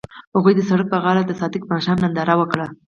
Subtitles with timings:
[0.35, 2.67] هغوی د سړک پر غاړه د صادق ماښام ننداره وکړه.